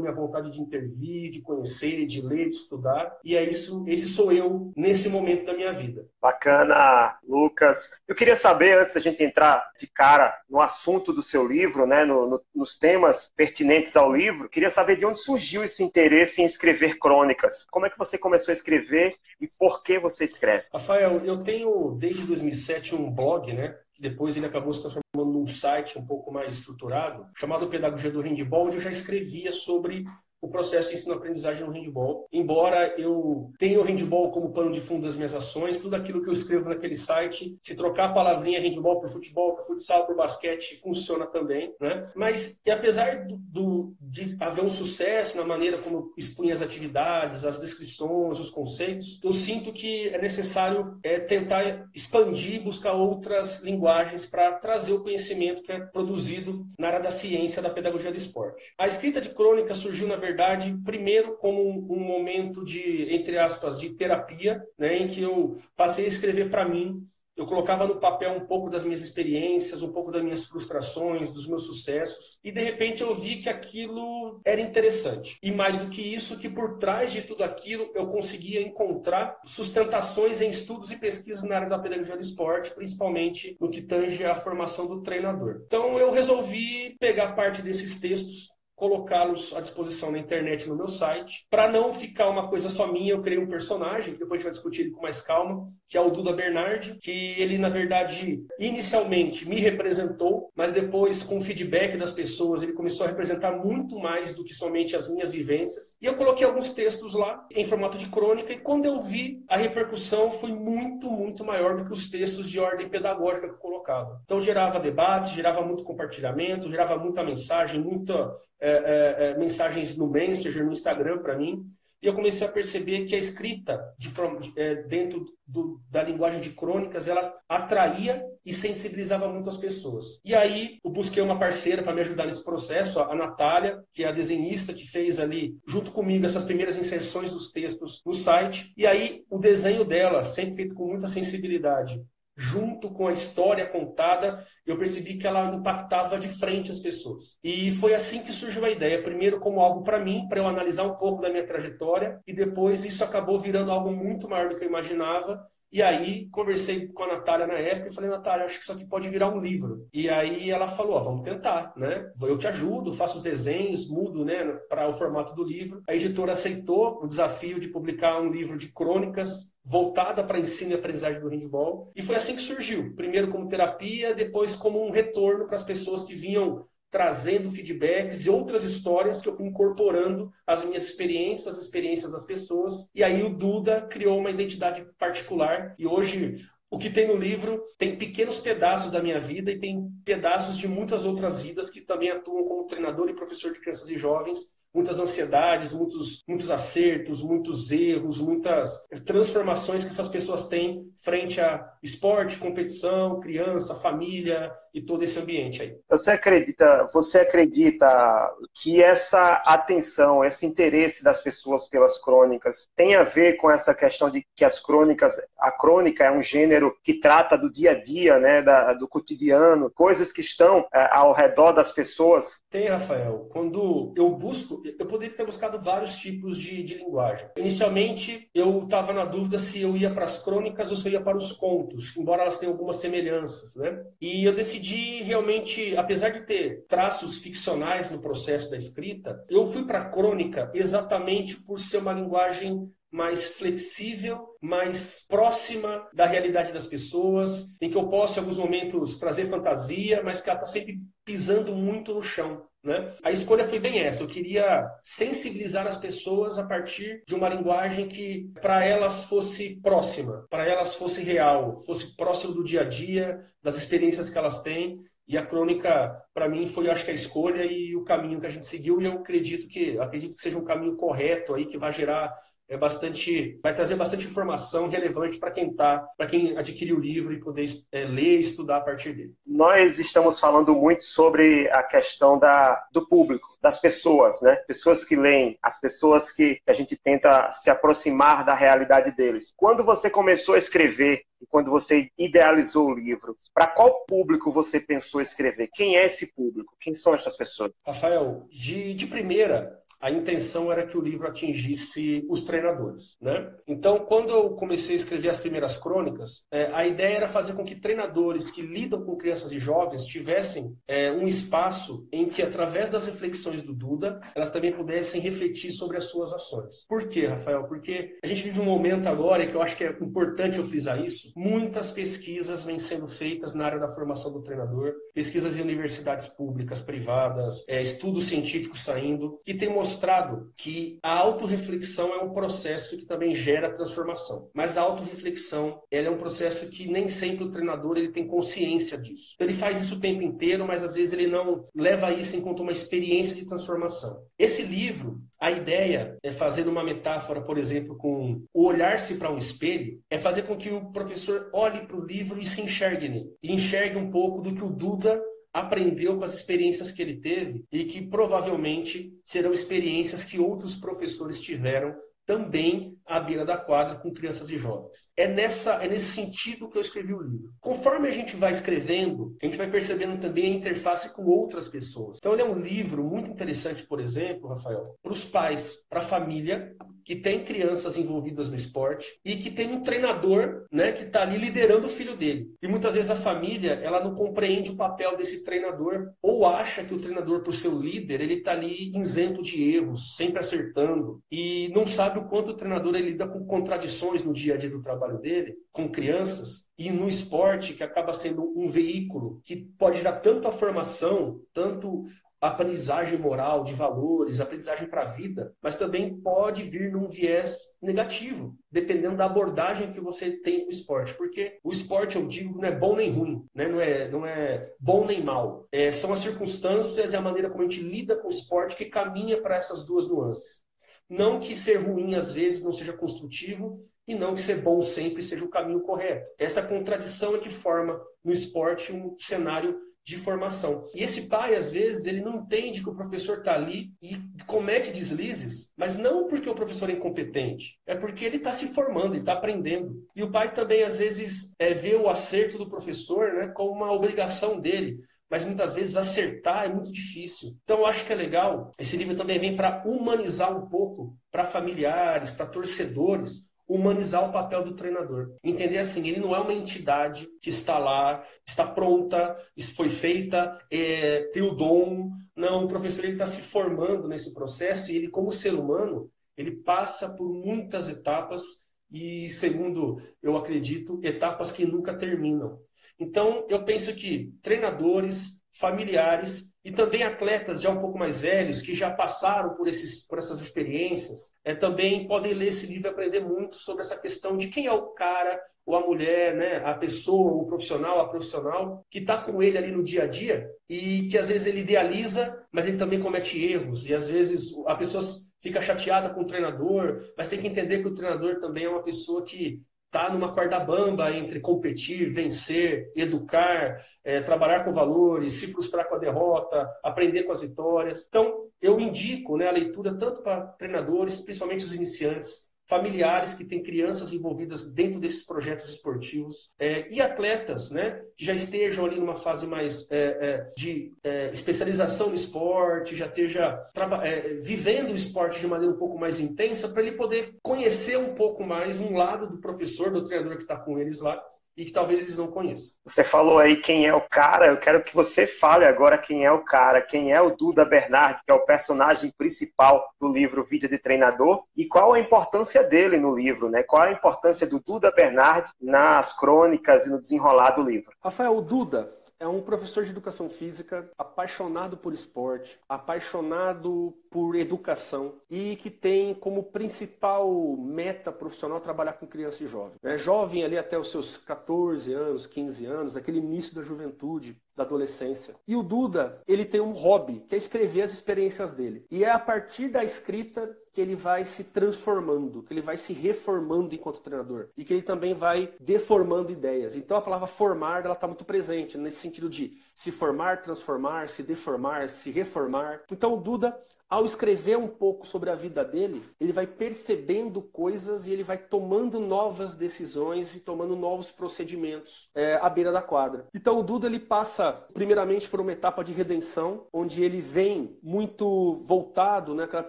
minha 0.00 0.12
vontade 0.12 0.50
de 0.50 0.60
intervir, 0.60 1.30
de 1.30 1.40
conhecer, 1.40 2.06
de 2.06 2.20
ler, 2.20 2.48
de 2.48 2.54
estudar. 2.54 3.18
E 3.24 3.36
é 3.36 3.44
isso, 3.44 3.84
esse 3.88 4.08
sou 4.08 4.32
eu 4.32 4.72
nesse 4.76 5.08
momento 5.08 5.46
da 5.46 5.54
minha 5.54 5.72
vida. 5.72 6.06
Bacana, 6.20 7.18
Lucas. 7.26 7.90
Eu 8.06 8.14
queria 8.14 8.36
saber, 8.36 8.78
antes 8.78 8.94
da 8.94 9.00
gente 9.00 9.22
entrar 9.22 9.70
de 9.78 9.86
cara 9.86 10.34
no 10.48 10.60
assunto 10.60 11.12
do 11.12 11.22
seu 11.22 11.46
livro, 11.46 11.86
né, 11.86 12.04
no, 12.04 12.28
no, 12.28 12.42
nos 12.54 12.78
temas 12.78 13.32
pertinentes 13.36 13.96
ao 13.96 14.12
livro, 14.12 14.48
queria 14.48 14.70
saber 14.70 14.96
de 14.96 15.06
onde 15.06 15.18
surgiu 15.18 15.64
esse 15.64 15.82
interesse 15.82 16.42
em 16.42 16.44
escrever 16.46 16.98
crônicas. 16.98 17.66
Como 17.70 17.86
é 17.86 17.90
que 17.90 17.98
você 17.98 18.18
começou 18.18 18.52
a 18.52 18.54
escrever 18.54 19.16
e 19.40 19.46
por 19.58 19.82
que 19.82 19.98
você 19.98 20.24
escreve? 20.24 20.64
Rafael, 20.72 21.24
eu 21.24 21.42
tenho 21.42 21.96
desde 21.98 22.24
2007 22.24 22.94
um 22.94 23.10
blog, 23.10 23.52
né? 23.52 23.76
Depois 24.00 24.36
ele 24.36 24.46
acabou 24.46 24.72
se 24.72 24.80
transformando 24.80 25.38
num 25.38 25.46
site 25.46 25.98
um 25.98 26.06
pouco 26.06 26.32
mais 26.32 26.54
estruturado, 26.54 27.26
chamado 27.36 27.68
Pedagogia 27.68 28.10
do 28.10 28.22
Handball, 28.22 28.66
onde 28.66 28.76
eu 28.76 28.80
já 28.80 28.90
escrevia 28.90 29.52
sobre 29.52 30.06
o 30.40 30.48
processo 30.48 30.88
de 30.88 30.94
ensino-aprendizagem 30.94 31.66
no 31.66 31.72
handball. 31.72 32.26
Embora 32.32 32.94
eu 32.98 33.50
tenha 33.58 33.80
o 33.80 33.84
handball 33.84 34.30
como 34.30 34.52
pano 34.52 34.72
de 34.72 34.80
fundo 34.80 35.02
das 35.02 35.16
minhas 35.16 35.34
ações, 35.34 35.78
tudo 35.78 35.94
aquilo 35.94 36.22
que 36.22 36.28
eu 36.28 36.32
escrevo 36.32 36.68
naquele 36.68 36.96
site, 36.96 37.58
se 37.62 37.74
trocar 37.74 38.06
a 38.06 38.12
palavrinha 38.12 38.60
handball 38.60 39.00
por 39.00 39.10
futebol, 39.10 39.54
por 39.54 39.66
futsal, 39.66 40.06
por 40.06 40.16
basquete, 40.16 40.76
funciona 40.76 41.26
também, 41.26 41.74
né? 41.80 42.10
Mas, 42.14 42.58
e 42.64 42.70
apesar 42.70 43.26
do, 43.26 43.36
do, 43.36 43.94
de 44.00 44.36
haver 44.40 44.64
um 44.64 44.70
sucesso 44.70 45.36
na 45.36 45.44
maneira 45.44 45.78
como 45.78 46.12
expunha 46.16 46.52
as 46.52 46.62
atividades, 46.62 47.44
as 47.44 47.60
descrições, 47.60 48.38
os 48.38 48.50
conceitos, 48.50 49.20
eu 49.22 49.32
sinto 49.32 49.72
que 49.72 50.08
é 50.08 50.20
necessário 50.20 50.98
é, 51.02 51.20
tentar 51.20 51.88
expandir, 51.94 52.62
buscar 52.62 52.92
outras 52.92 53.62
linguagens 53.62 54.26
para 54.26 54.52
trazer 54.52 54.92
o 54.92 55.02
conhecimento 55.02 55.62
que 55.62 55.72
é 55.72 55.80
produzido 55.80 56.66
na 56.78 56.88
área 56.88 57.00
da 57.00 57.10
ciência 57.10 57.62
da 57.62 57.70
pedagogia 57.70 58.10
do 58.10 58.16
esporte. 58.16 58.62
A 58.78 58.86
escrita 58.86 59.20
de 59.20 59.30
crônica 59.30 59.74
surgiu, 59.74 60.08
na 60.08 60.16
verdade, 60.16 60.29
verdade, 60.30 60.76
primeiro 60.84 61.36
como 61.36 61.62
um, 61.62 62.00
momento 62.00 62.64
de, 62.64 63.14
entre 63.14 63.38
aspas, 63.38 63.78
de 63.78 63.90
terapia, 63.90 64.62
né, 64.78 64.96
em 64.96 65.08
que 65.08 65.22
eu 65.22 65.58
passei 65.76 66.04
a 66.04 66.08
escrever 66.08 66.50
para 66.50 66.68
mim 66.68 67.06
eu 67.40 67.46
colocava 67.46 67.86
no 67.86 67.98
papel 67.98 68.32
um 68.32 68.46
pouco 68.46 68.68
das 68.68 68.84
minhas 68.84 69.00
experiências, 69.00 69.82
um 69.82 69.90
pouco 69.90 70.12
das 70.12 70.22
minhas 70.22 70.44
frustrações, 70.44 71.32
dos 71.32 71.46
meus 71.46 71.64
sucessos, 71.64 72.38
e 72.44 72.52
de 72.52 72.60
repente 72.60 73.00
eu 73.00 73.14
vi 73.14 73.36
que 73.36 73.48
aquilo 73.48 74.42
era 74.44 74.60
interessante. 74.60 75.38
E 75.42 75.50
mais 75.50 75.78
do 75.78 75.88
que 75.88 76.02
isso, 76.02 76.38
que 76.38 76.50
por 76.50 76.76
trás 76.76 77.10
de 77.10 77.22
tudo 77.22 77.42
aquilo 77.42 77.90
eu 77.94 78.08
conseguia 78.08 78.60
encontrar 78.60 79.40
sustentações 79.46 80.42
em 80.42 80.48
estudos 80.48 80.92
e 80.92 80.98
pesquisas 80.98 81.42
na 81.44 81.56
área 81.56 81.68
da 81.70 81.78
pedagogia 81.78 82.14
do 82.14 82.22
esporte, 82.22 82.74
principalmente 82.74 83.56
no 83.58 83.70
que 83.70 83.80
tange 83.80 84.22
a 84.22 84.34
formação 84.34 84.86
do 84.86 85.00
treinador. 85.00 85.62
Então 85.66 85.98
eu 85.98 86.10
resolvi 86.10 86.94
pegar 87.00 87.32
parte 87.32 87.62
desses 87.62 87.98
textos 87.98 88.50
colocá-los 88.80 89.54
à 89.54 89.60
disposição 89.60 90.10
na 90.10 90.18
internet 90.18 90.66
no 90.66 90.74
meu 90.74 90.86
site. 90.86 91.46
Para 91.50 91.70
não 91.70 91.92
ficar 91.92 92.30
uma 92.30 92.48
coisa 92.48 92.70
só 92.70 92.90
minha, 92.90 93.12
eu 93.12 93.20
criei 93.20 93.38
um 93.38 93.46
personagem, 93.46 94.14
que 94.14 94.20
depois 94.20 94.32
a 94.32 94.34
gente 94.36 94.44
vai 94.44 94.52
discutir 94.52 94.90
com 94.90 95.02
mais 95.02 95.20
calma, 95.20 95.68
que 95.86 95.98
é 95.98 96.00
o 96.00 96.08
Duda 96.08 96.32
Bernardi, 96.32 96.94
que 96.94 97.10
ele, 97.10 97.58
na 97.58 97.68
verdade, 97.68 98.42
inicialmente 98.58 99.46
me 99.46 99.60
representou, 99.60 100.50
mas 100.56 100.72
depois, 100.72 101.22
com 101.22 101.36
o 101.36 101.40
feedback 101.42 101.98
das 101.98 102.12
pessoas, 102.12 102.62
ele 102.62 102.72
começou 102.72 103.04
a 103.04 103.10
representar 103.10 103.52
muito 103.52 103.98
mais 103.98 104.34
do 104.34 104.44
que 104.44 104.54
somente 104.54 104.96
as 104.96 105.10
minhas 105.10 105.32
vivências. 105.32 105.94
E 106.00 106.06
eu 106.06 106.16
coloquei 106.16 106.46
alguns 106.46 106.70
textos 106.70 107.14
lá, 107.14 107.46
em 107.50 107.66
formato 107.66 107.98
de 107.98 108.08
crônica, 108.08 108.50
e 108.50 108.60
quando 108.60 108.86
eu 108.86 108.98
vi, 108.98 109.44
a 109.46 109.58
repercussão 109.58 110.30
foi 110.30 110.52
muito, 110.52 111.10
muito 111.10 111.44
maior 111.44 111.76
do 111.76 111.84
que 111.84 111.92
os 111.92 112.08
textos 112.08 112.48
de 112.48 112.58
ordem 112.58 112.88
pedagógica 112.88 113.46
que 113.46 113.54
eu 113.54 113.58
colocava. 113.58 114.22
Então, 114.24 114.40
gerava 114.40 114.80
debates, 114.80 115.32
gerava 115.32 115.60
muito 115.60 115.84
compartilhamento, 115.84 116.70
gerava 116.70 116.96
muita 116.96 117.22
mensagem, 117.22 117.78
muita 117.78 118.30
é, 118.60 118.70
é, 118.70 119.30
é, 119.30 119.38
mensagens 119.38 119.96
no 119.96 120.06
Messenger, 120.06 120.64
no 120.64 120.72
Instagram 120.72 121.18
para 121.18 121.36
mim, 121.36 121.64
e 122.02 122.06
eu 122.06 122.14
comecei 122.14 122.46
a 122.46 122.50
perceber 122.50 123.04
que 123.04 123.14
a 123.14 123.18
escrita 123.18 123.78
de 123.98 124.10
é, 124.56 124.74
dentro 124.74 125.26
do, 125.46 125.80
da 125.90 126.02
linguagem 126.02 126.40
de 126.40 126.50
crônicas 126.50 127.06
ela 127.06 127.34
atraía 127.46 128.24
e 128.44 128.54
sensibilizava 128.54 129.28
muito 129.28 129.50
as 129.50 129.58
pessoas. 129.58 130.18
E 130.24 130.34
aí 130.34 130.78
eu 130.82 130.90
busquei 130.90 131.22
uma 131.22 131.38
parceira 131.38 131.82
para 131.82 131.92
me 131.92 132.00
ajudar 132.00 132.24
nesse 132.24 132.42
processo, 132.42 133.00
a 133.00 133.14
Natália, 133.14 133.82
que 133.92 134.02
é 134.02 134.08
a 134.08 134.12
desenhista 134.12 134.72
que 134.72 134.86
fez 134.86 135.20
ali 135.20 135.54
junto 135.66 135.90
comigo 135.90 136.24
essas 136.24 136.44
primeiras 136.44 136.76
inserções 136.76 137.32
dos 137.32 137.50
textos 137.52 138.00
no 138.04 138.14
site. 138.14 138.72
E 138.76 138.86
aí 138.86 139.22
o 139.28 139.38
desenho 139.38 139.84
dela, 139.84 140.24
sempre 140.24 140.56
feito 140.56 140.74
com 140.74 140.86
muita 140.86 141.06
sensibilidade, 141.06 142.02
junto 142.40 142.88
com 142.88 143.06
a 143.06 143.12
história 143.12 143.66
contada, 143.66 144.46
eu 144.64 144.78
percebi 144.78 145.18
que 145.18 145.26
ela 145.26 145.54
impactava 145.54 146.18
de 146.18 146.26
frente 146.26 146.70
as 146.70 146.78
pessoas. 146.80 147.36
E 147.44 147.70
foi 147.72 147.92
assim 147.92 148.22
que 148.22 148.32
surgiu 148.32 148.64
a 148.64 148.70
ideia, 148.70 149.02
primeiro 149.02 149.38
como 149.38 149.60
algo 149.60 149.84
para 149.84 150.02
mim, 150.02 150.26
para 150.26 150.38
eu 150.40 150.46
analisar 150.46 150.84
um 150.84 150.96
pouco 150.96 151.20
da 151.20 151.28
minha 151.28 151.46
trajetória, 151.46 152.18
e 152.26 152.32
depois 152.32 152.82
isso 152.86 153.04
acabou 153.04 153.38
virando 153.38 153.70
algo 153.70 153.92
muito 153.92 154.26
maior 154.26 154.48
do 154.48 154.56
que 154.56 154.64
eu 154.64 154.68
imaginava, 154.68 155.38
e 155.72 155.82
aí 155.82 156.28
conversei 156.30 156.88
com 156.88 157.04
a 157.04 157.14
Natália 157.14 157.46
na 157.46 157.54
época 157.54 157.90
e 157.90 157.94
falei, 157.94 158.10
Natália, 158.10 158.46
acho 158.46 158.56
que 158.56 158.62
isso 158.62 158.72
aqui 158.72 158.84
pode 158.84 159.08
virar 159.08 159.32
um 159.32 159.40
livro. 159.40 159.86
E 159.92 160.08
aí 160.08 160.50
ela 160.50 160.66
falou, 160.66 160.94
ó, 160.94 161.02
vamos 161.02 161.22
tentar, 161.22 161.72
né? 161.76 162.10
Eu 162.20 162.36
te 162.36 162.48
ajudo, 162.48 162.92
faço 162.92 163.18
os 163.18 163.22
desenhos, 163.22 163.88
mudo, 163.88 164.24
né, 164.24 164.44
para 164.68 164.88
o 164.88 164.92
formato 164.92 165.34
do 165.34 165.44
livro. 165.44 165.82
A 165.88 165.94
editora 165.94 166.32
aceitou 166.32 167.00
o 167.02 167.06
desafio 167.06 167.60
de 167.60 167.68
publicar 167.68 168.20
um 168.20 168.30
livro 168.30 168.58
de 168.58 168.72
crônicas 168.72 169.50
voltada 169.64 170.24
para 170.24 170.38
ensino 170.38 170.72
e 170.72 170.74
aprendizagem 170.74 171.20
do 171.20 171.28
handball. 171.28 171.92
E 171.94 172.02
foi 172.02 172.16
assim 172.16 172.34
que 172.34 172.42
surgiu. 172.42 172.94
Primeiro 172.96 173.30
como 173.30 173.48
terapia, 173.48 174.14
depois 174.14 174.56
como 174.56 174.84
um 174.84 174.90
retorno 174.90 175.46
para 175.46 175.56
as 175.56 175.64
pessoas 175.64 176.02
que 176.02 176.14
vinham 176.14 176.64
trazendo 176.90 177.50
feedbacks 177.50 178.26
e 178.26 178.30
outras 178.30 178.64
histórias 178.64 179.20
que 179.20 179.28
eu 179.28 179.36
fui 179.36 179.46
incorporando 179.46 180.32
às 180.46 180.64
minhas 180.64 180.84
experiências, 180.84 181.56
as 181.56 181.62
experiências 181.62 182.12
das 182.12 182.26
pessoas. 182.26 182.88
E 182.94 183.04
aí 183.04 183.22
o 183.22 183.34
Duda 183.34 183.82
criou 183.82 184.18
uma 184.18 184.30
identidade 184.30 184.84
particular 184.98 185.74
e 185.78 185.86
hoje 185.86 186.44
o 186.70 186.78
que 186.78 186.90
tem 186.90 187.06
no 187.06 187.16
livro 187.16 187.62
tem 187.76 187.96
pequenos 187.96 188.38
pedaços 188.38 188.92
da 188.92 189.02
minha 189.02 189.18
vida 189.18 189.50
e 189.50 189.58
tem 189.58 189.90
pedaços 190.04 190.56
de 190.56 190.68
muitas 190.68 191.04
outras 191.04 191.42
vidas 191.42 191.70
que 191.70 191.80
também 191.80 192.10
atuam 192.10 192.44
como 192.44 192.66
treinador 192.66 193.08
e 193.08 193.14
professor 193.14 193.52
de 193.52 193.60
crianças 193.60 193.88
e 193.90 193.98
jovens 193.98 194.50
muitas 194.74 194.98
ansiedades, 194.98 195.74
muitos, 195.74 196.22
muitos 196.26 196.50
acertos, 196.50 197.22
muitos 197.22 197.70
erros, 197.70 198.20
muitas 198.20 198.84
transformações 199.04 199.84
que 199.84 199.90
essas 199.90 200.08
pessoas 200.08 200.46
têm 200.46 200.90
frente 200.96 201.40
a 201.40 201.72
esporte, 201.82 202.38
competição, 202.38 203.20
criança, 203.20 203.74
família 203.74 204.52
e 204.72 204.80
todo 204.80 205.02
esse 205.02 205.18
ambiente 205.18 205.62
aí. 205.62 205.76
Você 205.88 206.12
acredita, 206.12 206.84
você 206.92 207.20
acredita 207.20 208.30
que 208.62 208.82
essa 208.82 209.42
atenção, 209.44 210.24
esse 210.24 210.46
interesse 210.46 211.02
das 211.02 211.20
pessoas 211.20 211.68
pelas 211.68 211.98
crônicas 211.98 212.68
tem 212.76 212.94
a 212.94 213.02
ver 213.02 213.34
com 213.34 213.50
essa 213.50 213.74
questão 213.74 214.08
de 214.08 214.24
que 214.34 214.44
as 214.44 214.60
crônicas, 214.60 215.20
a 215.38 215.50
crônica 215.50 216.04
é 216.04 216.12
um 216.12 216.22
gênero 216.22 216.74
que 216.82 216.94
trata 216.94 217.36
do 217.36 217.50
dia 217.50 217.72
a 217.72 217.82
dia, 217.82 218.18
né, 218.18 218.42
da, 218.42 218.72
do 218.74 218.86
cotidiano, 218.86 219.70
coisas 219.70 220.12
que 220.12 220.20
estão 220.20 220.66
é, 220.72 220.88
ao 220.92 221.12
redor 221.12 221.52
das 221.52 221.72
pessoas? 221.72 222.42
Tem, 222.50 222.68
Rafael. 222.68 223.28
Quando 223.32 223.92
eu 223.96 224.10
busco, 224.10 224.59
eu 224.64 224.86
poderia 224.86 225.14
ter 225.14 225.24
buscado 225.24 225.58
vários 225.60 225.96
tipos 225.96 226.38
de, 226.38 226.62
de 226.62 226.74
linguagem. 226.74 227.28
Inicialmente, 227.36 228.28
eu 228.34 228.64
estava 228.64 228.92
na 228.92 229.04
dúvida 229.04 229.38
se 229.38 229.60
eu 229.60 229.76
ia 229.76 229.92
para 229.92 230.04
as 230.04 230.22
crônicas 230.22 230.70
ou 230.70 230.76
se 230.76 230.88
eu 230.88 230.92
ia 230.92 231.00
para 231.00 231.16
os 231.16 231.32
contos, 231.32 231.96
embora 231.96 232.22
elas 232.22 232.38
tenham 232.38 232.52
algumas 232.52 232.76
semelhanças, 232.76 233.54
né? 233.54 233.82
E 234.00 234.24
eu 234.24 234.34
decidi 234.34 235.02
realmente, 235.02 235.76
apesar 235.76 236.10
de 236.10 236.26
ter 236.26 236.64
traços 236.68 237.18
ficcionais 237.18 237.90
no 237.90 238.00
processo 238.00 238.50
da 238.50 238.56
escrita, 238.56 239.24
eu 239.28 239.46
fui 239.46 239.64
para 239.64 239.80
a 239.80 239.90
crônica 239.90 240.50
exatamente 240.54 241.36
por 241.36 241.58
ser 241.58 241.78
uma 241.78 241.92
linguagem 241.92 242.70
mais 242.90 243.28
flexível, 243.36 244.26
mais 244.40 245.04
próxima 245.08 245.88
da 245.94 246.06
realidade 246.06 246.52
das 246.52 246.66
pessoas, 246.66 247.46
em 247.60 247.70
que 247.70 247.76
eu 247.76 247.88
posso, 247.88 248.18
em 248.18 248.22
alguns 248.22 248.38
momentos, 248.38 248.98
trazer 248.98 249.26
fantasia, 249.26 250.02
mas 250.02 250.20
que 250.20 250.28
ela 250.28 250.40
está 250.40 250.50
sempre 250.50 250.80
pisando 251.04 251.54
muito 251.54 251.94
no 251.94 252.02
chão. 252.02 252.46
Né? 252.62 252.94
A 253.02 253.10
escolha 253.10 253.44
foi 253.44 253.58
bem 253.58 253.78
essa. 253.80 254.02
Eu 254.02 254.08
queria 254.08 254.68
sensibilizar 254.82 255.66
as 255.66 255.78
pessoas 255.78 256.38
a 256.38 256.46
partir 256.46 257.02
de 257.06 257.14
uma 257.14 257.28
linguagem 257.28 257.88
que 257.88 258.30
para 258.40 258.64
elas 258.64 259.04
fosse 259.04 259.58
próxima, 259.62 260.26
para 260.28 260.46
elas 260.46 260.74
fosse 260.74 261.02
real, 261.02 261.56
fosse 261.64 261.96
próximo 261.96 262.34
do 262.34 262.44
dia 262.44 262.60
a 262.60 262.64
dia, 262.64 263.24
das 263.42 263.56
experiências 263.56 264.10
que 264.10 264.18
elas 264.18 264.42
têm. 264.42 264.78
E 265.08 265.16
a 265.16 265.26
crônica, 265.26 265.90
para 266.14 266.28
mim, 266.28 266.46
foi, 266.46 266.70
acho 266.70 266.84
que 266.84 266.90
a 266.90 266.94
escolha 266.94 267.44
e 267.44 267.74
o 267.74 267.82
caminho 267.82 268.20
que 268.20 268.26
a 268.26 268.30
gente 268.30 268.44
seguiu. 268.44 268.80
E 268.80 268.84
eu 268.84 268.92
acredito 268.92 269.48
que, 269.48 269.78
acredito 269.78 270.14
que 270.14 270.20
seja 270.20 270.38
um 270.38 270.44
caminho 270.44 270.76
correto 270.76 271.34
aí 271.34 271.46
que 271.46 271.58
vai 271.58 271.72
gerar 271.72 272.14
é 272.50 272.56
bastante, 272.56 273.38
vai 273.40 273.54
trazer 273.54 273.76
bastante 273.76 274.06
informação 274.06 274.68
relevante 274.68 275.18
para 275.18 275.30
quem 275.30 275.54
tá, 275.54 275.86
para 275.96 276.08
quem 276.08 276.36
adquirir 276.36 276.72
o 276.72 276.80
livro 276.80 277.12
e 277.12 277.20
poder 277.20 277.46
é, 277.70 277.84
ler 277.84 278.16
e 278.16 278.18
estudar 278.18 278.56
a 278.56 278.60
partir 278.60 278.92
dele. 278.92 279.14
Nós 279.24 279.78
estamos 279.78 280.18
falando 280.18 280.52
muito 280.54 280.82
sobre 280.82 281.48
a 281.50 281.62
questão 281.62 282.18
da, 282.18 282.60
do 282.72 282.88
público, 282.88 283.38
das 283.40 283.60
pessoas, 283.60 284.20
né? 284.20 284.34
Pessoas 284.48 284.84
que 284.84 284.96
leem, 284.96 285.38
as 285.40 285.60
pessoas 285.60 286.10
que 286.10 286.40
a 286.44 286.52
gente 286.52 286.76
tenta 286.76 287.30
se 287.30 287.48
aproximar 287.48 288.24
da 288.24 288.34
realidade 288.34 288.90
deles. 288.96 289.32
Quando 289.36 289.64
você 289.64 289.88
começou 289.88 290.34
a 290.34 290.38
escrever 290.38 291.04
e 291.22 291.26
quando 291.26 291.50
você 291.50 291.88
idealizou 291.96 292.68
o 292.68 292.74
livro, 292.74 293.14
para 293.32 293.46
qual 293.46 293.84
público 293.86 294.32
você 294.32 294.58
pensou 294.58 295.00
escrever? 295.00 295.50
Quem 295.54 295.76
é 295.76 295.86
esse 295.86 296.12
público? 296.14 296.56
Quem 296.60 296.74
são 296.74 296.94
essas 296.94 297.16
pessoas? 297.16 297.52
Rafael, 297.64 298.26
de, 298.30 298.74
de 298.74 298.86
primeira, 298.86 299.59
a 299.80 299.90
intenção 299.90 300.52
era 300.52 300.66
que 300.66 300.76
o 300.76 300.80
livro 300.80 301.08
atingisse 301.08 302.04
os 302.08 302.22
treinadores. 302.22 302.96
Né? 303.00 303.32
Então, 303.46 303.80
quando 303.80 304.10
eu 304.10 304.30
comecei 304.30 304.74
a 304.74 304.78
escrever 304.78 305.08
as 305.08 305.20
primeiras 305.20 305.56
crônicas, 305.56 306.26
é, 306.30 306.50
a 306.52 306.66
ideia 306.66 306.96
era 306.96 307.08
fazer 307.08 307.34
com 307.34 307.44
que 307.44 307.54
treinadores 307.54 308.30
que 308.30 308.42
lidam 308.42 308.84
com 308.84 308.96
crianças 308.96 309.32
e 309.32 309.40
jovens 309.40 309.84
tivessem 309.84 310.54
é, 310.68 310.92
um 310.92 311.06
espaço 311.06 311.88
em 311.90 312.08
que, 312.08 312.22
através 312.22 312.70
das 312.70 312.86
reflexões 312.86 313.42
do 313.42 313.54
Duda, 313.54 314.00
elas 314.14 314.30
também 314.30 314.52
pudessem 314.52 315.00
refletir 315.00 315.50
sobre 315.50 315.76
as 315.76 315.86
suas 315.86 316.12
ações. 316.12 316.64
Por 316.68 316.88
quê, 316.88 317.06
Rafael? 317.06 317.44
Porque 317.44 317.98
a 318.02 318.06
gente 318.06 318.22
vive 318.22 318.40
um 318.40 318.44
momento 318.44 318.86
agora, 318.86 319.26
que 319.26 319.34
eu 319.34 319.42
acho 319.42 319.56
que 319.56 319.64
é 319.64 319.70
importante 319.80 320.38
eu 320.38 320.44
frisar 320.44 320.82
isso, 320.82 321.12
muitas 321.16 321.72
pesquisas 321.72 322.44
vêm 322.44 322.58
sendo 322.58 322.86
feitas 322.86 323.34
na 323.34 323.44
área 323.44 323.58
da 323.58 323.68
formação 323.68 324.12
do 324.12 324.22
treinador, 324.22 324.74
pesquisas 324.94 325.36
em 325.36 325.42
universidades 325.42 326.08
públicas, 326.08 326.60
privadas, 326.60 327.44
é, 327.48 327.60
estudos 327.60 328.04
científicos 328.04 328.64
saindo, 328.64 329.18
que 329.24 329.34
têm 329.34 329.48
mostrado 329.48 329.69
mostrado 329.70 330.32
que 330.36 330.78
a 330.82 330.98
autorreflexão 330.98 331.94
é 331.94 332.02
um 332.02 332.12
processo 332.12 332.76
que 332.76 332.84
também 332.84 333.14
gera 333.14 333.54
transformação. 333.54 334.28
Mas 334.34 334.58
a 334.58 334.62
autorreflexão 334.62 335.62
ela 335.70 335.86
é 335.86 335.90
um 335.90 335.98
processo 335.98 336.48
que 336.48 336.66
nem 336.66 336.88
sempre 336.88 337.24
o 337.24 337.30
treinador 337.30 337.76
ele 337.76 337.92
tem 337.92 338.06
consciência 338.06 338.76
disso. 338.76 339.12
Então, 339.14 339.26
ele 339.26 339.36
faz 339.36 339.60
isso 339.60 339.76
o 339.76 339.80
tempo 339.80 340.02
inteiro, 340.02 340.44
mas 340.46 340.64
às 340.64 340.74
vezes 340.74 340.92
ele 340.92 341.06
não 341.06 341.46
leva 341.54 341.92
isso 341.92 342.20
conta 342.20 342.42
uma 342.42 342.52
experiência 342.52 343.14
de 343.14 343.24
transformação. 343.24 344.02
Esse 344.18 344.42
livro, 344.42 345.00
a 345.18 345.30
ideia 345.30 345.96
é 346.02 346.10
fazer 346.10 346.46
uma 346.48 346.64
metáfora, 346.64 347.22
por 347.22 347.38
exemplo, 347.38 347.76
com 347.76 348.22
olhar-se 348.34 348.96
para 348.96 349.12
um 349.12 349.16
espelho, 349.16 349.80
é 349.88 349.96
fazer 349.96 350.22
com 350.22 350.36
que 350.36 350.50
o 350.50 350.70
professor 350.72 351.30
olhe 351.32 351.66
para 351.66 351.76
o 351.76 351.84
livro 351.84 352.20
e 352.20 352.24
se 352.24 352.42
enxergue 352.42 352.88
nele. 352.88 353.10
E 353.22 353.32
enxergue 353.32 353.78
um 353.78 353.90
pouco 353.90 354.20
do 354.20 354.34
que 354.34 354.44
o 354.44 354.50
Duda 354.50 355.00
aprendeu 355.32 355.96
com 355.96 356.04
as 356.04 356.14
experiências 356.14 356.72
que 356.72 356.82
ele 356.82 357.00
teve 357.00 357.44
e 357.52 357.64
que 357.64 357.86
provavelmente 357.86 358.92
serão 359.04 359.32
experiências 359.32 360.04
que 360.04 360.18
outros 360.18 360.56
professores 360.56 361.20
tiveram 361.20 361.74
também 362.10 362.76
à 362.84 362.98
beira 362.98 363.24
da 363.24 363.36
quadra 363.36 363.76
com 363.76 363.92
crianças 363.92 364.30
e 364.30 364.36
jovens. 364.36 364.90
É, 364.96 365.06
nessa, 365.06 365.62
é 365.64 365.68
nesse 365.68 365.92
sentido 365.92 366.48
que 366.48 366.56
eu 366.56 366.60
escrevi 366.60 366.92
o 366.92 367.00
livro. 367.00 367.32
Conforme 367.40 367.86
a 367.86 367.92
gente 367.92 368.16
vai 368.16 368.32
escrevendo, 368.32 369.16
a 369.22 369.26
gente 369.26 369.38
vai 369.38 369.48
percebendo 369.48 370.00
também 370.00 370.24
a 370.24 370.36
interface 370.36 370.92
com 370.92 371.04
outras 371.04 371.48
pessoas. 371.48 371.98
Então, 371.98 372.12
ele 372.12 372.22
é 372.22 372.24
um 372.24 372.40
livro 372.40 372.82
muito 372.82 373.08
interessante, 373.10 373.64
por 373.64 373.80
exemplo, 373.80 374.28
Rafael, 374.28 374.74
para 374.82 374.90
os 374.90 375.04
pais, 375.04 375.58
para 375.68 375.78
a 375.78 375.82
família, 375.82 376.52
que 376.90 376.96
tem 376.96 377.22
crianças 377.22 377.78
envolvidas 377.78 378.28
no 378.28 378.34
esporte 378.34 378.98
e 379.04 379.14
que 379.14 379.30
tem 379.30 379.46
um 379.46 379.62
treinador, 379.62 380.44
né, 380.50 380.72
que 380.72 380.82
está 380.82 381.02
ali 381.02 381.18
liderando 381.18 381.66
o 381.66 381.70
filho 381.70 381.96
dele. 381.96 382.34
E 382.42 382.48
muitas 382.48 382.74
vezes 382.74 382.90
a 382.90 382.96
família, 382.96 383.52
ela 383.62 383.80
não 383.80 383.94
compreende 383.94 384.50
o 384.50 384.56
papel 384.56 384.96
desse 384.96 385.22
treinador 385.22 385.92
ou 386.02 386.26
acha 386.26 386.64
que 386.64 386.74
o 386.74 386.80
treinador, 386.80 387.22
por 387.22 387.32
ser 387.32 387.46
o 387.46 387.60
líder, 387.60 388.00
ele 388.00 388.14
está 388.14 388.32
ali 388.32 388.76
isento 388.76 389.22
de 389.22 389.40
erros, 389.54 389.94
sempre 389.94 390.18
acertando 390.18 391.00
e 391.12 391.48
não 391.54 391.64
sabe 391.64 392.00
o 392.00 392.08
quanto 392.08 392.32
o 392.32 392.36
treinador 392.36 392.74
ele 392.74 392.90
lida 392.90 393.06
com 393.06 393.24
contradições 393.24 394.02
no 394.02 394.12
dia 394.12 394.34
a 394.34 394.36
dia 394.36 394.50
do 394.50 394.60
trabalho 394.60 394.98
dele, 394.98 395.36
com 395.52 395.70
crianças 395.70 396.44
e 396.58 396.70
no 396.70 396.88
esporte 396.88 397.54
que 397.54 397.62
acaba 397.62 397.92
sendo 397.92 398.36
um 398.36 398.48
veículo 398.48 399.22
que 399.24 399.36
pode 399.56 399.78
gerar 399.78 400.00
tanto 400.00 400.26
a 400.26 400.32
formação, 400.32 401.20
tanto 401.32 401.84
aprendizagem 402.20 402.98
moral, 402.98 403.44
de 403.44 403.54
valores, 403.54 404.20
aprendizagem 404.20 404.68
para 404.68 404.82
a 404.82 404.92
vida, 404.92 405.34
mas 405.42 405.56
também 405.56 405.98
pode 406.00 406.42
vir 406.44 406.70
num 406.70 406.88
viés 406.88 407.56
negativo, 407.62 408.36
dependendo 408.50 408.96
da 408.96 409.06
abordagem 409.06 409.72
que 409.72 409.80
você 409.80 410.10
tem 410.10 410.44
no 410.44 410.50
esporte. 410.50 410.94
Porque 410.94 411.38
o 411.42 411.50
esporte, 411.50 411.96
eu 411.96 412.06
digo, 412.06 412.38
não 412.38 412.48
é 412.48 412.52
bom 412.52 412.76
nem 412.76 412.90
ruim, 412.90 413.24
né? 413.34 413.48
não, 413.48 413.60
é, 413.60 413.88
não 413.88 414.06
é 414.06 414.52
bom 414.60 414.84
nem 414.84 415.02
mal. 415.02 415.46
É, 415.50 415.70
são 415.70 415.92
as 415.92 416.00
circunstâncias 416.00 416.92
e 416.92 416.96
a 416.96 417.00
maneira 417.00 417.30
como 417.30 417.42
a 417.42 417.48
gente 417.48 417.62
lida 417.62 417.96
com 417.96 418.08
o 418.08 418.10
esporte 418.10 418.56
que 418.56 418.66
caminha 418.66 419.20
para 419.20 419.36
essas 419.36 419.64
duas 419.64 419.88
nuances. 419.88 420.42
Não 420.88 421.20
que 421.20 421.34
ser 421.34 421.56
ruim 421.56 421.94
às 421.94 422.12
vezes 422.12 422.44
não 422.44 422.52
seja 422.52 422.72
construtivo, 422.72 423.64
e 423.90 423.94
não 423.94 424.14
que 424.14 424.22
ser 424.22 424.40
bom 424.40 424.62
sempre 424.62 425.02
seja 425.02 425.24
o 425.24 425.28
caminho 425.28 425.62
correto. 425.62 426.06
Essa 426.16 426.46
contradição 426.46 427.16
é 427.16 427.18
que 427.18 427.28
forma 427.28 427.80
no 428.04 428.12
esporte 428.12 428.72
um 428.72 428.96
cenário 429.00 429.58
de 429.90 429.96
formação. 429.96 430.68
E 430.72 430.84
esse 430.84 431.08
pai, 431.08 431.34
às 431.34 431.50
vezes, 431.50 431.84
ele 431.84 432.00
não 432.00 432.18
entende 432.20 432.62
que 432.62 432.70
o 432.70 432.76
professor 432.76 433.18
está 433.18 433.34
ali 433.34 433.72
e 433.82 433.98
comete 434.24 434.70
deslizes, 434.72 435.50
mas 435.56 435.78
não 435.78 436.06
porque 436.06 436.30
o 436.30 436.34
professor 436.34 436.70
é 436.70 436.74
incompetente, 436.74 437.58
é 437.66 437.74
porque 437.74 438.04
ele 438.04 438.18
está 438.18 438.32
se 438.32 438.54
formando, 438.54 438.92
ele 438.92 439.00
está 439.00 439.14
aprendendo. 439.14 439.74
E 439.96 440.02
o 440.04 440.10
pai 440.12 440.32
também, 440.32 440.62
às 440.62 440.78
vezes, 440.78 441.34
é, 441.40 441.52
vê 441.54 441.74
o 441.74 441.88
acerto 441.88 442.38
do 442.38 442.48
professor 442.48 443.12
né, 443.12 443.32
como 443.34 443.50
uma 443.50 443.72
obrigação 443.72 444.40
dele. 444.40 444.78
Mas 445.10 445.24
muitas 445.24 445.54
vezes 445.54 445.76
acertar 445.76 446.44
é 446.44 446.48
muito 446.48 446.70
difícil. 446.70 447.30
Então 447.42 447.58
eu 447.58 447.66
acho 447.66 447.84
que 447.84 447.92
é 447.92 447.96
legal. 447.96 448.52
Esse 448.56 448.76
livro 448.76 448.96
também 448.96 449.18
vem 449.18 449.34
para 449.34 449.60
humanizar 449.66 450.30
um 450.36 450.48
pouco 450.48 450.96
para 451.10 451.24
familiares, 451.24 452.12
para 452.12 452.26
torcedores, 452.26 453.28
humanizar 453.50 454.08
o 454.08 454.12
papel 454.12 454.44
do 454.44 454.54
treinador. 454.54 455.12
Entender 455.24 455.58
assim, 455.58 455.88
ele 455.88 455.98
não 455.98 456.14
é 456.14 456.20
uma 456.20 456.32
entidade 456.32 457.08
que 457.20 457.30
está 457.30 457.58
lá, 457.58 458.04
está 458.24 458.46
pronta, 458.46 459.16
isso 459.36 459.56
foi 459.56 459.68
feita, 459.68 460.38
é, 460.48 461.10
tem 461.12 461.22
o 461.22 461.34
dom. 461.34 461.90
Não, 462.14 462.44
o 462.44 462.48
professor 462.48 462.84
está 462.84 463.06
se 463.06 463.20
formando 463.20 463.88
nesse 463.88 464.14
processo 464.14 464.70
e 464.70 464.76
ele, 464.76 464.88
como 464.88 465.10
ser 465.10 465.34
humano, 465.34 465.90
ele 466.16 466.30
passa 466.30 466.88
por 466.88 467.12
muitas 467.12 467.68
etapas 467.68 468.22
e, 468.70 469.08
segundo 469.08 469.82
eu 470.00 470.16
acredito, 470.16 470.78
etapas 470.84 471.32
que 471.32 471.44
nunca 471.44 471.76
terminam. 471.76 472.38
Então, 472.78 473.26
eu 473.28 473.44
penso 473.44 473.74
que 473.74 474.12
treinadores, 474.22 475.19
familiares 475.40 476.30
e 476.44 476.52
também 476.52 476.82
atletas 476.82 477.40
já 477.40 477.50
um 477.50 477.60
pouco 477.60 477.78
mais 477.78 478.00
velhos 478.00 478.42
que 478.42 478.54
já 478.54 478.70
passaram 478.70 479.34
por, 479.34 479.48
esses, 479.48 479.86
por 479.86 479.98
essas 479.98 480.20
experiências 480.20 481.12
é, 481.24 481.34
também 481.34 481.88
podem 481.88 482.12
ler 482.12 482.28
esse 482.28 482.46
livro 482.46 482.68
e 482.68 482.70
aprender 482.70 483.00
muito 483.00 483.36
sobre 483.36 483.62
essa 483.62 483.78
questão 483.78 484.16
de 484.16 484.28
quem 484.28 484.46
é 484.46 484.52
o 484.52 484.68
cara 484.68 485.20
ou 485.44 485.56
a 485.56 485.66
mulher, 485.66 486.14
né, 486.14 486.36
a 486.44 486.54
pessoa, 486.54 487.12
o 487.12 487.26
profissional, 487.26 487.80
a 487.80 487.88
profissional 487.88 488.64
que 488.70 488.78
está 488.78 488.98
com 488.98 489.22
ele 489.22 489.38
ali 489.38 489.50
no 489.50 489.64
dia 489.64 489.84
a 489.84 489.86
dia 489.86 490.30
e 490.48 490.86
que 490.88 490.98
às 490.98 491.08
vezes 491.08 491.26
ele 491.26 491.40
idealiza, 491.40 492.22
mas 492.30 492.46
ele 492.46 492.58
também 492.58 492.80
comete 492.80 493.22
erros. 493.24 493.66
E 493.66 493.74
às 493.74 493.88
vezes 493.88 494.32
a 494.46 494.54
pessoa 494.54 494.82
fica 495.20 495.40
chateada 495.40 495.90
com 495.90 496.02
o 496.02 496.06
treinador, 496.06 496.92
mas 496.96 497.08
tem 497.08 497.20
que 497.20 497.26
entender 497.26 497.62
que 497.62 497.68
o 497.68 497.74
treinador 497.74 498.20
também 498.20 498.44
é 498.44 498.48
uma 498.48 498.62
pessoa 498.62 499.04
que 499.04 499.42
está 499.70 499.88
numa 499.88 500.12
corda 500.12 500.40
bamba 500.40 500.90
entre 500.90 501.20
competir, 501.20 501.88
vencer, 501.90 502.72
educar, 502.74 503.64
é, 503.84 504.00
trabalhar 504.00 504.44
com 504.44 504.50
valores, 504.50 505.12
se 505.14 505.32
frustrar 505.32 505.68
com 505.68 505.76
a 505.76 505.78
derrota, 505.78 506.50
aprender 506.62 507.04
com 507.04 507.12
as 507.12 507.20
vitórias. 507.20 507.86
Então, 507.88 508.26
eu 508.42 508.58
indico 508.58 509.16
né, 509.16 509.28
a 509.28 509.32
leitura 509.32 509.72
tanto 509.72 510.02
para 510.02 510.26
treinadores, 510.26 511.00
principalmente 511.00 511.44
os 511.44 511.54
iniciantes, 511.54 512.28
familiares 512.50 513.14
que 513.14 513.24
têm 513.24 513.44
crianças 513.44 513.92
envolvidas 513.92 514.44
dentro 514.44 514.80
desses 514.80 515.06
projetos 515.06 515.48
esportivos 515.48 516.32
é, 516.36 516.68
e 516.68 516.80
atletas, 516.80 517.52
né, 517.52 517.80
que 517.96 518.04
já 518.04 518.12
estejam 518.12 518.66
ali 518.66 518.80
numa 518.80 518.96
fase 518.96 519.24
mais 519.24 519.70
é, 519.70 519.78
é, 519.78 520.32
de 520.36 520.74
é, 520.82 521.10
especialização 521.10 521.90
no 521.90 521.94
esporte, 521.94 522.74
já 522.74 522.86
esteja 522.86 523.40
é, 523.84 524.14
vivendo 524.14 524.70
o 524.70 524.74
esporte 524.74 525.20
de 525.20 525.28
maneira 525.28 525.54
um 525.54 525.58
pouco 525.58 525.78
mais 525.78 526.00
intensa, 526.00 526.48
para 526.48 526.62
ele 526.62 526.72
poder 526.72 527.14
conhecer 527.22 527.78
um 527.78 527.94
pouco 527.94 528.24
mais 528.24 528.58
um 528.58 528.76
lado 528.76 529.06
do 529.06 529.18
professor, 529.18 529.70
do 529.70 529.84
treinador 529.84 530.16
que 530.16 530.22
está 530.22 530.36
com 530.36 530.58
eles 530.58 530.80
lá 530.80 531.00
e 531.40 531.44
que 531.46 531.52
talvez 531.52 531.80
eles 531.80 531.96
não 531.96 532.06
conheçam. 532.06 532.54
Você 532.66 532.84
falou 532.84 533.18
aí 533.18 533.36
quem 533.36 533.66
é 533.66 533.74
o 533.74 533.80
cara, 533.80 534.26
eu 534.26 534.36
quero 534.36 534.62
que 534.62 534.74
você 534.74 535.06
fale 535.06 535.46
agora 535.46 535.78
quem 535.78 536.04
é 536.04 536.12
o 536.12 536.22
cara, 536.22 536.60
quem 536.60 536.92
é 536.92 537.00
o 537.00 537.16
Duda 537.16 537.46
Bernardi, 537.46 538.02
que 538.04 538.12
é 538.12 538.14
o 538.14 538.26
personagem 538.26 538.92
principal 538.96 539.72
do 539.80 539.90
livro 539.90 540.22
Vida 540.22 540.46
de 540.46 540.58
Treinador, 540.58 541.24
e 541.34 541.46
qual 541.46 541.72
a 541.72 541.80
importância 541.80 542.44
dele 542.44 542.76
no 542.76 542.94
livro, 542.94 543.30
né? 543.30 543.42
Qual 543.42 543.62
a 543.62 543.72
importância 543.72 544.26
do 544.26 544.38
Duda 544.38 544.70
Bernardi 544.70 545.30
nas 545.40 545.98
crônicas 545.98 546.66
e 546.66 546.70
no 546.70 546.78
desenrolar 546.78 547.30
do 547.30 547.42
livro? 547.42 547.72
Rafael, 547.82 548.18
o 548.18 548.20
Duda, 548.20 548.76
é 549.00 549.08
um 549.08 549.22
professor 549.22 549.64
de 549.64 549.70
educação 549.70 550.10
física 550.10 550.70
apaixonado 550.76 551.56
por 551.56 551.72
esporte, 551.72 552.38
apaixonado 552.46 553.74
por 553.90 554.14
educação 554.14 554.94
e 555.10 555.34
que 555.36 555.50
tem 555.50 555.92
como 555.92 556.22
principal 556.22 557.12
meta 557.36 557.90
profissional 557.90 558.40
trabalhar 558.40 558.74
com 558.74 558.86
criança 558.86 559.24
e 559.24 559.26
jovem. 559.26 559.58
É 559.62 559.76
jovem 559.76 560.24
ali 560.24 560.38
até 560.38 560.56
os 560.56 560.70
seus 560.70 560.96
14 560.96 561.72
anos, 561.72 562.06
15 562.06 562.46
anos, 562.46 562.76
aquele 562.76 562.98
início 562.98 563.34
da 563.34 563.42
juventude, 563.42 564.16
da 564.36 564.44
adolescência. 564.44 565.16
E 565.26 565.34
o 565.34 565.42
Duda, 565.42 566.00
ele 566.06 566.24
tem 566.24 566.40
um 566.40 566.52
hobby, 566.52 567.04
que 567.08 567.16
é 567.16 567.18
escrever 567.18 567.62
as 567.62 567.72
experiências 567.72 568.32
dele. 568.32 568.64
E 568.70 568.84
é 568.84 568.90
a 568.90 568.98
partir 568.98 569.48
da 569.48 569.64
escrita 569.64 570.34
que 570.52 570.60
ele 570.60 570.74
vai 570.74 571.04
se 571.04 571.24
transformando, 571.24 572.22
que 572.22 572.32
ele 572.32 572.40
vai 572.40 572.56
se 572.56 572.72
reformando 572.72 573.54
enquanto 573.54 573.80
treinador 573.80 574.28
e 574.36 574.44
que 574.44 574.52
ele 574.52 574.62
também 574.62 574.94
vai 574.94 575.32
deformando 575.38 576.12
ideias. 576.12 576.56
Então 576.56 576.76
a 576.76 576.82
palavra 576.82 577.06
formar 577.06 577.64
ela 577.64 577.74
está 577.74 577.86
muito 577.86 578.04
presente 578.04 578.58
nesse 578.58 578.78
sentido 578.78 579.08
de 579.08 579.38
se 579.54 579.70
formar, 579.70 580.22
transformar, 580.22 580.88
se 580.88 581.02
deformar, 581.02 581.68
se 581.68 581.90
reformar. 581.90 582.62
Então 582.70 582.94
o 582.94 583.00
Duda 583.00 583.38
ao 583.70 583.84
escrever 583.84 584.36
um 584.36 584.48
pouco 584.48 584.84
sobre 584.84 585.10
a 585.10 585.14
vida 585.14 585.44
dele, 585.44 585.82
ele 586.00 586.12
vai 586.12 586.26
percebendo 586.26 587.22
coisas 587.22 587.86
e 587.86 587.92
ele 587.92 588.02
vai 588.02 588.18
tomando 588.18 588.80
novas 588.80 589.36
decisões 589.36 590.16
e 590.16 590.20
tomando 590.20 590.56
novos 590.56 590.90
procedimentos 590.90 591.88
é, 591.94 592.16
à 592.20 592.28
beira 592.28 592.50
da 592.50 592.60
quadra. 592.60 593.06
Então 593.14 593.38
o 593.38 593.42
Duda 593.44 593.68
ele 593.68 593.78
passa 593.78 594.32
primeiramente 594.52 595.08
por 595.08 595.20
uma 595.20 595.32
etapa 595.32 595.62
de 595.62 595.72
redenção, 595.72 596.46
onde 596.52 596.82
ele 596.82 597.00
vem 597.00 597.56
muito 597.62 598.34
voltado 598.34 599.14
naquela 599.14 599.42
né, 599.42 599.48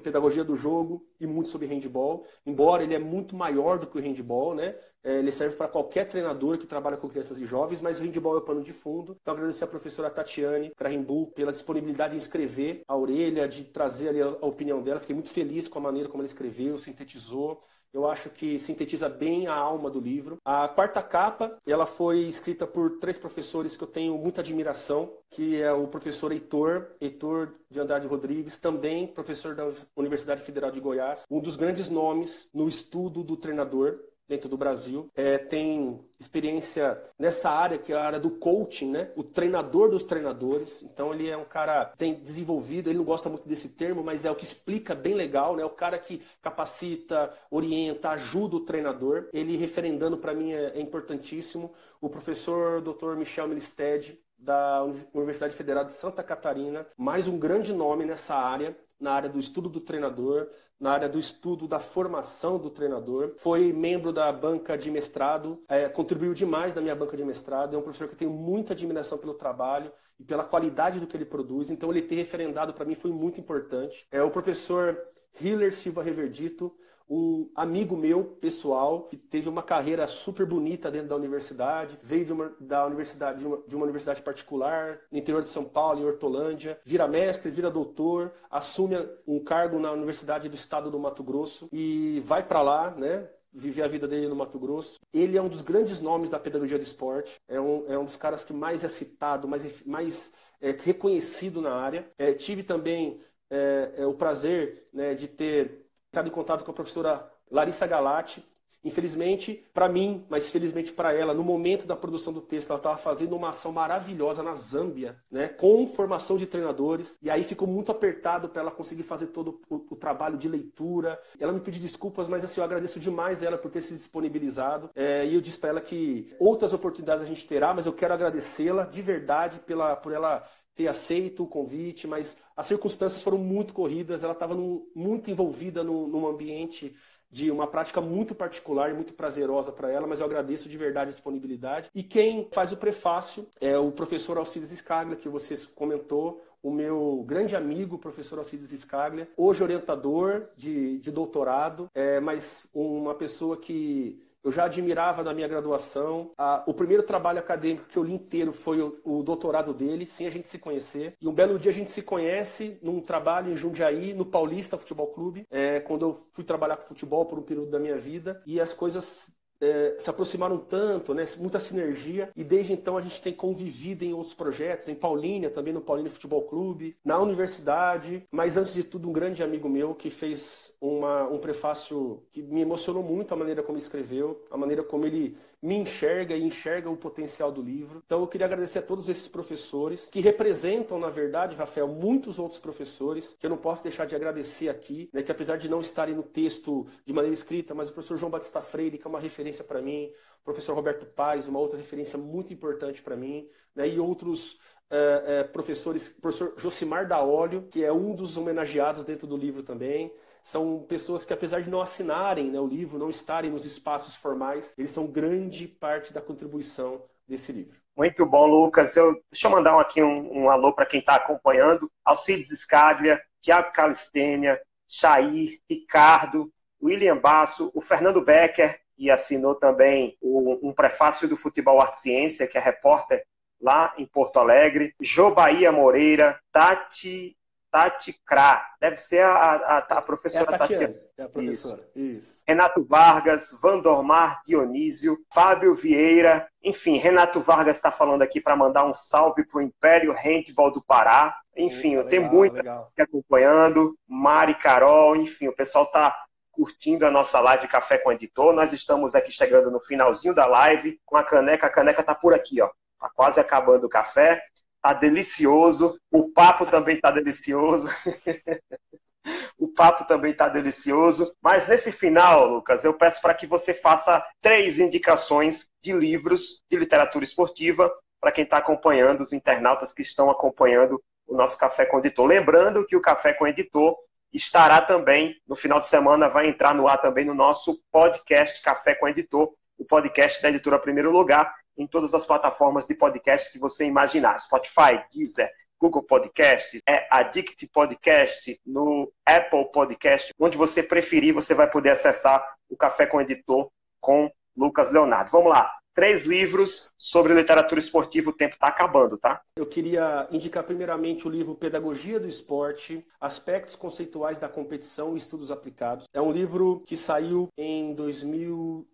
pedagogia 0.00 0.44
do 0.44 0.56
jogo 0.56 1.04
e 1.20 1.26
muito 1.26 1.48
sobre 1.48 1.66
handball, 1.66 2.24
embora 2.44 2.82
ele 2.82 2.94
é 2.94 2.98
muito 2.98 3.36
maior 3.36 3.78
do 3.78 3.86
que 3.86 3.98
o 3.98 4.00
handball, 4.00 4.54
né? 4.54 4.74
É, 5.04 5.18
ele 5.18 5.32
serve 5.32 5.56
para 5.56 5.66
qualquer 5.66 6.06
treinador 6.06 6.58
que 6.58 6.66
trabalha 6.66 6.96
com 6.96 7.08
crianças 7.08 7.36
e 7.38 7.44
jovens, 7.44 7.80
mas 7.80 7.98
o 7.98 8.04
handball 8.04 8.36
é 8.36 8.38
o 8.38 8.42
pano 8.42 8.62
de 8.62 8.72
fundo. 8.72 9.16
Então, 9.20 9.34
agradecer 9.34 9.64
a 9.64 9.66
professora 9.66 10.08
Tatiane 10.08 10.70
Krahenbu 10.76 11.32
pela 11.34 11.50
disponibilidade 11.50 12.12
de 12.12 12.18
escrever 12.18 12.82
a 12.86 12.96
orelha, 12.96 13.48
de 13.48 13.64
trazer 13.64 14.10
ali 14.10 14.22
a 14.22 14.28
opinião 14.46 14.80
dela. 14.80 15.00
Fiquei 15.00 15.14
muito 15.14 15.30
feliz 15.30 15.66
com 15.66 15.78
a 15.80 15.82
maneira 15.82 16.08
como 16.08 16.22
ela 16.22 16.28
escreveu, 16.28 16.78
sintetizou. 16.78 17.60
Eu 17.92 18.08
acho 18.08 18.30
que 18.30 18.58
sintetiza 18.58 19.08
bem 19.08 19.46
a 19.46 19.54
alma 19.54 19.90
do 19.90 20.00
livro. 20.00 20.38
A 20.44 20.66
quarta 20.66 21.02
capa, 21.02 21.58
ela 21.66 21.84
foi 21.84 22.20
escrita 22.20 22.66
por 22.66 22.98
três 22.98 23.18
professores 23.18 23.76
que 23.76 23.84
eu 23.84 23.88
tenho 23.88 24.16
muita 24.16 24.40
admiração, 24.40 25.12
que 25.30 25.60
é 25.60 25.72
o 25.72 25.86
professor 25.86 26.32
Heitor, 26.32 26.86
Heitor 27.00 27.54
de 27.70 27.80
Andrade 27.80 28.06
Rodrigues, 28.06 28.58
também 28.58 29.06
professor 29.06 29.54
da 29.54 29.70
Universidade 29.96 30.42
Federal 30.42 30.70
de 30.70 30.80
Goiás, 30.80 31.26
um 31.30 31.40
dos 31.40 31.56
grandes 31.56 31.90
nomes 31.90 32.48
no 32.52 32.66
estudo 32.66 33.22
do 33.22 33.36
treinador 33.36 33.98
dentro 34.32 34.48
do 34.48 34.56
Brasil, 34.56 35.10
é, 35.14 35.36
tem 35.36 36.00
experiência 36.18 36.98
nessa 37.18 37.50
área 37.50 37.76
que 37.76 37.92
é 37.92 37.96
a 37.96 38.02
área 38.02 38.18
do 38.18 38.30
coaching, 38.30 38.90
né? 38.90 39.10
O 39.14 39.22
treinador 39.22 39.90
dos 39.90 40.04
treinadores. 40.04 40.82
Então 40.82 41.12
ele 41.12 41.28
é 41.28 41.36
um 41.36 41.44
cara 41.44 41.92
tem 41.98 42.14
desenvolvido, 42.14 42.88
ele 42.88 42.96
não 42.98 43.04
gosta 43.04 43.28
muito 43.28 43.46
desse 43.46 43.68
termo, 43.68 44.02
mas 44.02 44.24
é 44.24 44.30
o 44.30 44.34
que 44.34 44.44
explica 44.44 44.94
bem 44.94 45.14
legal, 45.14 45.54
né? 45.54 45.64
O 45.64 45.70
cara 45.70 45.98
que 45.98 46.22
capacita, 46.40 47.30
orienta, 47.50 48.08
ajuda 48.10 48.56
o 48.56 48.64
treinador. 48.64 49.28
Ele 49.34 49.54
referendando 49.54 50.16
para 50.16 50.32
mim 50.32 50.52
é, 50.52 50.72
é, 50.74 50.80
importantíssimo. 50.80 51.74
O 52.00 52.08
professor 52.08 52.80
Dr. 52.80 53.14
Michel 53.16 53.48
Milisted 53.48 54.18
da 54.42 54.84
Universidade 55.14 55.54
Federal 55.54 55.84
de 55.84 55.92
Santa 55.92 56.22
Catarina, 56.22 56.86
mais 56.96 57.28
um 57.28 57.38
grande 57.38 57.72
nome 57.72 58.04
nessa 58.04 58.34
área 58.34 58.76
na 59.02 59.12
área 59.12 59.28
do 59.28 59.38
estudo 59.38 59.68
do 59.68 59.80
treinador, 59.80 60.48
na 60.78 60.92
área 60.92 61.08
do 61.08 61.18
estudo 61.18 61.66
da 61.66 61.80
formação 61.80 62.56
do 62.56 62.70
treinador. 62.70 63.34
Foi 63.36 63.72
membro 63.72 64.12
da 64.12 64.32
banca 64.32 64.78
de 64.78 64.90
mestrado, 64.90 65.60
é, 65.68 65.88
contribuiu 65.88 66.32
demais 66.32 66.74
na 66.74 66.80
minha 66.80 66.94
banca 66.94 67.16
de 67.16 67.24
mestrado. 67.24 67.74
É 67.74 67.78
um 67.78 67.82
professor 67.82 68.06
que 68.06 68.14
eu 68.14 68.18
tenho 68.18 68.30
muita 68.30 68.72
admiração 68.72 69.18
pelo 69.18 69.34
trabalho 69.34 69.92
e 70.20 70.24
pela 70.24 70.44
qualidade 70.44 71.00
do 71.00 71.06
que 71.06 71.16
ele 71.16 71.24
produz. 71.24 71.68
Então, 71.68 71.90
ele 71.90 72.02
ter 72.02 72.14
referendado 72.14 72.72
para 72.72 72.84
mim 72.84 72.94
foi 72.94 73.10
muito 73.10 73.40
importante. 73.40 74.06
É 74.10 74.22
o 74.22 74.30
professor 74.30 74.96
Hiller 75.40 75.72
Silva 75.72 76.02
Reverdito, 76.02 76.72
um 77.08 77.50
amigo 77.54 77.96
meu 77.96 78.24
pessoal 78.24 79.02
que 79.02 79.16
teve 79.16 79.48
uma 79.48 79.62
carreira 79.62 80.06
super 80.06 80.46
bonita 80.46 80.90
dentro 80.90 81.08
da 81.08 81.16
universidade, 81.16 81.98
veio 82.02 82.24
de 82.24 82.32
uma, 82.32 82.52
da 82.58 82.86
universidade 82.86 83.40
de 83.40 83.46
uma, 83.46 83.62
de 83.66 83.76
uma, 83.76 83.84
universidade 83.84 84.22
particular 84.22 85.00
no 85.10 85.18
interior 85.18 85.42
de 85.42 85.48
São 85.48 85.64
Paulo, 85.64 86.00
em 86.00 86.04
Hortolândia, 86.04 86.78
vira 86.84 87.08
mestre, 87.08 87.50
vira 87.50 87.70
doutor, 87.70 88.32
assume 88.50 88.96
um 89.26 89.38
cargo 89.38 89.78
na 89.78 89.92
Universidade 89.92 90.48
do 90.48 90.54
Estado 90.54 90.90
do 90.90 90.98
Mato 90.98 91.22
Grosso 91.22 91.68
e 91.72 92.20
vai 92.24 92.42
para 92.42 92.62
lá, 92.62 92.90
né? 92.90 93.28
viver 93.52 93.82
a 93.82 93.88
vida 93.88 94.08
dele 94.08 94.28
no 94.28 94.36
Mato 94.36 94.58
Grosso. 94.58 94.98
Ele 95.12 95.36
é 95.36 95.42
um 95.42 95.48
dos 95.48 95.60
grandes 95.60 96.00
nomes 96.00 96.30
da 96.30 96.38
pedagogia 96.38 96.78
do 96.78 96.84
esporte, 96.84 97.38
é 97.46 97.60
um, 97.60 97.84
é 97.86 97.98
um 97.98 98.04
dos 98.04 98.16
caras 98.16 98.44
que 98.44 98.52
mais 98.52 98.82
é 98.82 98.88
citado, 98.88 99.46
mais, 99.46 99.84
mais 99.84 100.32
é, 100.60 100.70
reconhecido 100.70 101.60
na 101.60 101.74
área. 101.74 102.08
É, 102.16 102.32
tive 102.32 102.62
também 102.62 103.20
é, 103.50 103.92
é 103.98 104.06
o 104.06 104.14
prazer 104.14 104.88
né, 104.92 105.14
de 105.14 105.28
ter 105.28 105.81
estava 106.12 106.28
em 106.28 106.30
contato 106.30 106.62
com 106.62 106.70
a 106.70 106.74
professora 106.74 107.26
Larissa 107.50 107.86
Galati. 107.86 108.46
Infelizmente, 108.84 109.64
para 109.72 109.88
mim, 109.88 110.24
mas 110.28 110.50
felizmente 110.50 110.92
para 110.92 111.12
ela, 111.12 111.32
no 111.32 111.44
momento 111.44 111.86
da 111.86 111.94
produção 111.94 112.32
do 112.32 112.40
texto, 112.40 112.70
ela 112.70 112.78
estava 112.78 112.96
fazendo 112.96 113.36
uma 113.36 113.50
ação 113.50 113.70
maravilhosa 113.70 114.42
na 114.42 114.54
Zâmbia, 114.54 115.16
né, 115.30 115.48
com 115.48 115.86
formação 115.86 116.36
de 116.36 116.46
treinadores, 116.46 117.18
e 117.22 117.30
aí 117.30 117.44
ficou 117.44 117.68
muito 117.68 117.92
apertado 117.92 118.48
para 118.48 118.62
ela 118.62 118.70
conseguir 118.70 119.04
fazer 119.04 119.28
todo 119.28 119.60
o, 119.68 119.76
o, 119.90 119.96
trabalho 119.96 120.36
de 120.36 120.48
leitura. 120.48 121.20
Ela 121.38 121.52
me 121.52 121.60
pediu 121.60 121.80
desculpas, 121.80 122.26
mas 122.26 122.42
assim, 122.42 122.60
eu 122.60 122.64
agradeço 122.64 122.98
demais 122.98 123.42
ela 123.42 123.56
por 123.56 123.70
ter 123.70 123.82
se 123.82 123.94
disponibilizado, 123.94 124.90
é, 124.94 125.24
e 125.26 125.34
eu 125.34 125.40
disse 125.40 125.58
para 125.58 125.70
ela 125.70 125.80
que 125.80 126.34
outras 126.40 126.72
oportunidades 126.72 127.22
a 127.22 127.26
gente 127.26 127.46
terá, 127.46 127.72
mas 127.72 127.86
eu 127.86 127.92
quero 127.92 128.14
agradecê-la 128.14 128.84
de 128.84 129.00
verdade 129.00 129.60
pela, 129.60 129.94
por 129.94 130.12
ela 130.12 130.42
ter 130.74 130.88
aceito 130.88 131.44
o 131.44 131.48
convite, 131.48 132.06
mas 132.06 132.36
as 132.56 132.66
circunstâncias 132.66 133.22
foram 133.22 133.38
muito 133.38 133.74
corridas, 133.74 134.24
ela 134.24 134.32
estava 134.32 134.54
muito 134.54 135.30
envolvida 135.30 135.84
no, 135.84 136.08
num 136.08 136.26
ambiente 136.26 136.94
de 137.32 137.50
uma 137.50 137.66
prática 137.66 137.98
muito 137.98 138.34
particular 138.34 138.90
e 138.90 138.94
muito 138.94 139.14
prazerosa 139.14 139.72
para 139.72 139.90
ela, 139.90 140.06
mas 140.06 140.20
eu 140.20 140.26
agradeço 140.26 140.68
de 140.68 140.76
verdade 140.76 141.08
a 141.08 141.12
disponibilidade. 141.12 141.90
E 141.94 142.02
quem 142.02 142.46
faz 142.52 142.72
o 142.72 142.76
prefácio 142.76 143.48
é 143.58 143.76
o 143.78 143.90
professor 143.90 144.36
Alcides 144.36 144.68
Scaglia, 144.68 145.16
que 145.16 145.30
você 145.30 145.56
comentou, 145.74 146.44
o 146.62 146.70
meu 146.70 147.24
grande 147.26 147.56
amigo, 147.56 147.98
professor 147.98 148.38
Alcides 148.38 148.78
Scaglia, 148.78 149.28
hoje 149.36 149.62
orientador 149.62 150.46
de, 150.56 150.98
de 150.98 151.10
doutorado, 151.10 151.90
é, 151.94 152.20
mas 152.20 152.66
uma 152.72 153.14
pessoa 153.14 153.56
que 153.56 154.22
eu 154.44 154.50
já 154.50 154.64
admirava 154.64 155.22
na 155.22 155.32
minha 155.32 155.48
graduação. 155.48 156.32
Ah, 156.36 156.62
o 156.66 156.74
primeiro 156.74 157.02
trabalho 157.02 157.38
acadêmico 157.38 157.88
que 157.88 157.96
eu 157.96 158.02
li 158.02 158.12
inteiro 158.12 158.52
foi 158.52 158.80
o, 158.80 158.98
o, 159.04 159.22
doutorado 159.22 159.72
dele, 159.72 160.06
sem 160.06 160.26
a 160.26 160.30
gente 160.30 160.48
se 160.48 160.58
conhecer. 160.58 161.14
E 161.20 161.28
um 161.28 161.32
belo 161.32 161.58
dia 161.58 161.70
a 161.70 161.74
gente 161.74 161.90
se 161.90 162.02
conhece 162.02 162.78
num 162.82 163.00
trabalho 163.00 163.52
em 163.52 163.56
Jundiaí, 163.56 164.12
no 164.12 164.26
Paulista 164.26 164.76
Futebol 164.76 165.08
Clube, 165.08 165.46
é, 165.50 165.80
quando 165.80 166.06
eu 166.06 166.26
fui 166.32 166.44
trabalhar 166.44 166.76
com 166.76 166.86
futebol 166.86 167.26
por 167.26 167.38
um 167.38 167.42
período 167.42 167.70
da 167.70 167.78
minha 167.78 167.96
vida. 167.96 168.42
E 168.46 168.60
as 168.60 168.74
coisas 168.74 169.32
é, 169.62 169.94
se 169.96 170.10
aproximaram 170.10 170.58
tanto, 170.58 171.14
né, 171.14 171.24
muita 171.38 171.60
sinergia, 171.60 172.30
e 172.36 172.42
desde 172.42 172.72
então 172.72 172.96
a 172.96 173.00
gente 173.00 173.22
tem 173.22 173.32
convivido 173.32 174.04
em 174.04 174.12
outros 174.12 174.34
projetos, 174.34 174.88
em 174.88 174.94
Paulínia, 174.94 175.48
também 175.48 175.72
no 175.72 175.80
Paulínia 175.80 176.10
Futebol 176.10 176.42
Clube, 176.42 176.96
na 177.04 177.18
universidade, 177.18 178.24
mas 178.32 178.56
antes 178.56 178.74
de 178.74 178.82
tudo 178.82 179.08
um 179.08 179.12
grande 179.12 179.42
amigo 179.42 179.68
meu 179.68 179.94
que 179.94 180.10
fez 180.10 180.74
uma, 180.80 181.28
um 181.28 181.38
prefácio 181.38 182.22
que 182.32 182.42
me 182.42 182.60
emocionou 182.60 183.04
muito 183.04 183.32
a 183.32 183.36
maneira 183.36 183.62
como 183.62 183.78
ele 183.78 183.84
escreveu, 183.84 184.42
a 184.50 184.56
maneira 184.56 184.82
como 184.82 185.06
ele 185.06 185.36
me 185.62 185.76
enxerga 185.76 186.34
e 186.34 186.42
enxerga 186.42 186.90
o 186.90 186.96
potencial 186.96 187.52
do 187.52 187.62
livro. 187.62 188.02
Então 188.04 188.20
eu 188.20 188.26
queria 188.26 188.46
agradecer 188.46 188.80
a 188.80 188.82
todos 188.82 189.08
esses 189.08 189.28
professores 189.28 190.08
que 190.10 190.20
representam, 190.20 190.98
na 190.98 191.08
verdade, 191.08 191.54
Rafael, 191.54 191.86
muitos 191.86 192.38
outros 192.38 192.58
professores 192.58 193.36
que 193.38 193.46
eu 193.46 193.50
não 193.50 193.56
posso 193.56 193.82
deixar 193.82 194.04
de 194.04 194.16
agradecer 194.16 194.68
aqui, 194.68 195.08
né, 195.12 195.22
que 195.22 195.30
apesar 195.30 195.56
de 195.56 195.68
não 195.68 195.80
estarem 195.80 196.16
no 196.16 196.22
texto 196.24 196.86
de 197.06 197.12
maneira 197.12 197.34
escrita, 197.34 197.74
mas 197.74 197.90
o 197.90 197.92
professor 197.92 198.16
João 198.16 198.30
Batista 198.30 198.60
Freire, 198.60 198.98
que 198.98 199.06
é 199.06 199.10
uma 199.10 199.20
referência 199.20 199.62
para 199.62 199.80
mim, 199.80 200.10
o 200.40 200.44
professor 200.44 200.74
Roberto 200.74 201.06
Paes, 201.06 201.46
uma 201.46 201.60
outra 201.60 201.78
referência 201.78 202.18
muito 202.18 202.52
importante 202.52 203.00
para 203.00 203.16
mim, 203.16 203.48
né, 203.74 203.88
e 203.88 204.00
outros 204.00 204.58
é, 204.90 205.22
é, 205.26 205.44
professores, 205.44 206.08
professor 206.08 206.54
Josimar 206.58 207.06
Daolio, 207.06 207.62
que 207.70 207.84
é 207.84 207.92
um 207.92 208.14
dos 208.14 208.36
homenageados 208.36 209.04
dentro 209.04 209.28
do 209.28 209.36
livro 209.36 209.62
também, 209.62 210.12
são 210.42 210.84
pessoas 210.88 211.24
que, 211.24 211.32
apesar 211.32 211.60
de 211.62 211.70
não 211.70 211.80
assinarem 211.80 212.50
né, 212.50 212.58
o 212.58 212.66
livro, 212.66 212.98
não 212.98 213.08
estarem 213.08 213.50
nos 213.50 213.64
espaços 213.64 214.14
formais, 214.14 214.74
eles 214.76 214.90
são 214.90 215.06
grande 215.06 215.68
parte 215.68 216.12
da 216.12 216.20
contribuição 216.20 217.02
desse 217.26 217.52
livro. 217.52 217.80
Muito 217.96 218.24
bom, 218.26 218.46
Lucas. 218.46 218.96
Eu, 218.96 219.22
deixa 219.30 219.46
eu 219.46 219.50
mandar 219.50 219.78
aqui 219.80 220.02
um, 220.02 220.44
um 220.44 220.50
alô 220.50 220.72
para 220.72 220.86
quem 220.86 221.00
está 221.00 221.14
acompanhando. 221.16 221.90
Alcides 222.04 222.48
Scaglia, 222.60 223.22
Tiago 223.40 223.72
Calistênia, 223.72 224.60
Chair, 224.88 225.60
Ricardo, 225.68 226.52
William 226.82 227.16
Basso, 227.16 227.70
o 227.74 227.80
Fernando 227.80 228.20
Becker, 228.20 228.80
que 228.96 229.10
assinou 229.10 229.54
também 229.54 230.16
o, 230.20 230.68
um 230.68 230.74
prefácio 230.74 231.28
do 231.28 231.36
Futebol 231.36 231.80
Arte 231.80 232.00
Ciência, 232.00 232.46
que 232.46 232.58
é 232.58 232.60
repórter 232.60 233.24
lá 233.60 233.94
em 233.96 234.04
Porto 234.04 234.38
Alegre, 234.38 234.94
Jô 235.00 235.30
Bahia 235.30 235.70
Moreira, 235.70 236.40
Tati 236.50 237.36
Tati 237.72 238.14
Krá. 238.26 238.74
Deve 238.78 238.98
ser 238.98 239.24
a, 239.24 239.32
a, 239.32 239.78
a 239.78 240.02
professora 240.02 240.52
é 240.52 240.54
a 240.54 240.58
Tatiana. 240.58 240.94
É 241.16 241.22
a 241.22 241.28
professora. 241.28 241.88
Isso. 241.96 242.18
Isso. 242.18 242.42
Renato 242.46 242.84
Vargas, 242.84 243.50
Vandomar 243.62 244.42
Dionísio, 244.44 245.18
Fábio 245.32 245.74
Vieira. 245.74 246.46
Enfim, 246.62 246.98
Renato 246.98 247.40
Vargas 247.40 247.76
está 247.76 247.90
falando 247.90 248.20
aqui 248.20 248.40
para 248.42 248.54
mandar 248.54 248.84
um 248.84 248.92
salve 248.92 249.44
para 249.44 249.58
o 249.58 249.62
Império 249.62 250.12
Handball 250.12 250.70
do 250.70 250.82
Pará. 250.82 251.34
Enfim, 251.56 251.96
Eita, 251.96 252.10
tem 252.10 252.20
muita 252.20 252.56
legal. 252.56 252.92
acompanhando. 252.98 253.96
Mari 254.06 254.54
Carol, 254.56 255.16
enfim, 255.16 255.48
o 255.48 255.56
pessoal 255.56 255.84
está 255.84 256.14
curtindo 256.50 257.06
a 257.06 257.10
nossa 257.10 257.40
live 257.40 257.66
Café 257.68 257.96
com 257.96 258.12
Editor. 258.12 258.52
Nós 258.52 258.74
estamos 258.74 259.14
aqui 259.14 259.32
chegando 259.32 259.70
no 259.70 259.80
finalzinho 259.80 260.34
da 260.34 260.44
live 260.44 261.00
com 261.06 261.16
a 261.16 261.24
caneca. 261.24 261.66
A 261.66 261.70
caneca 261.70 262.02
está 262.02 262.14
por 262.14 262.34
aqui, 262.34 262.60
ó. 262.60 262.68
Tá 263.00 263.10
quase 263.14 263.40
acabando 263.40 263.86
o 263.86 263.88
café. 263.88 264.40
Tá 264.82 264.92
delicioso. 264.92 265.96
O 266.10 266.28
papo 266.30 266.66
também 266.66 267.00
tá 267.00 267.10
delicioso. 267.10 267.88
o 269.56 269.68
papo 269.68 270.04
também 270.04 270.34
tá 270.34 270.48
delicioso. 270.48 271.32
Mas 271.40 271.68
nesse 271.68 271.92
final, 271.92 272.46
Lucas, 272.48 272.84
eu 272.84 272.92
peço 272.92 273.22
para 273.22 273.34
que 273.34 273.46
você 273.46 273.72
faça 273.72 274.24
três 274.40 274.80
indicações 274.80 275.68
de 275.80 275.92
livros 275.92 276.64
de 276.68 276.76
literatura 276.76 277.24
esportiva 277.24 277.92
para 278.20 278.32
quem 278.32 278.44
está 278.44 278.58
acompanhando, 278.58 279.20
os 279.20 279.32
internautas 279.32 279.92
que 279.92 280.02
estão 280.02 280.30
acompanhando 280.30 281.02
o 281.26 281.36
nosso 281.36 281.58
Café 281.58 281.86
com 281.86 281.98
Editor. 281.98 282.26
Lembrando 282.26 282.86
que 282.86 282.96
o 282.96 283.00
Café 283.00 283.32
com 283.32 283.46
Editor 283.46 283.96
estará 284.32 284.80
também, 284.80 285.36
no 285.46 285.54
final 285.54 285.80
de 285.80 285.86
semana, 285.86 286.28
vai 286.28 286.48
entrar 286.48 286.74
no 286.74 286.88
ar 286.88 287.00
também 287.00 287.24
no 287.24 287.34
nosso 287.34 287.80
podcast 287.90 288.62
Café 288.62 288.94
com 288.94 289.08
Editor, 289.08 289.52
o 289.78 289.84
podcast 289.84 290.40
da 290.40 290.48
editora 290.48 290.78
Primeiro 290.78 291.10
Lugar, 291.10 291.54
em 291.76 291.86
todas 291.86 292.14
as 292.14 292.26
plataformas 292.26 292.86
de 292.86 292.94
podcast 292.94 293.50
que 293.50 293.58
você 293.58 293.84
imaginar. 293.84 294.38
Spotify, 294.38 295.02
Deezer, 295.10 295.50
Google 295.82 296.04
Podcast, 296.04 296.78
é 296.88 297.08
Addict 297.10 297.66
Podcast, 297.72 298.60
no 298.64 299.12
Apple 299.26 299.70
Podcast, 299.72 300.32
onde 300.38 300.56
você 300.56 300.80
preferir, 300.80 301.34
você 301.34 301.54
vai 301.54 301.68
poder 301.68 301.90
acessar 301.90 302.40
o 302.70 302.76
Café 302.76 303.04
com 303.04 303.16
o 303.16 303.20
Editor 303.20 303.68
com 304.00 304.30
Lucas 304.56 304.92
Leonardo. 304.92 305.32
Vamos 305.32 305.50
lá. 305.50 305.72
Três 305.94 306.24
livros 306.24 306.88
sobre 306.96 307.34
literatura 307.34 307.80
esportiva, 307.80 308.30
o 308.30 308.32
tempo 308.32 308.54
está 308.54 308.68
acabando, 308.68 309.18
tá? 309.18 309.42
Eu 309.56 309.66
queria 309.66 310.26
indicar 310.30 310.64
primeiramente 310.64 311.26
o 311.26 311.30
livro 311.30 311.54
Pedagogia 311.54 312.18
do 312.18 312.26
Esporte, 312.26 313.04
Aspectos 313.20 313.76
Conceituais 313.76 314.38
da 314.38 314.48
Competição 314.48 315.14
e 315.14 315.18
Estudos 315.18 315.50
Aplicados. 315.50 316.06
É 316.14 316.20
um 316.20 316.32
livro 316.32 316.82
que 316.86 316.96
saiu 316.96 317.48
em 317.58 317.92
2000 317.92 318.88